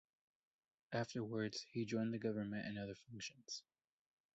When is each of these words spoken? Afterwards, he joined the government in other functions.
Afterwards, 0.91 1.67
he 1.69 1.85
joined 1.85 2.11
the 2.11 2.17
government 2.17 2.65
in 2.65 2.75
other 2.75 2.95
functions. 2.95 3.61